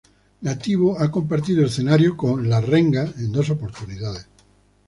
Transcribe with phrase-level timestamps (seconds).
[0.41, 4.27] Nativo ha compartido escenario con La Renga en dos oportunidades.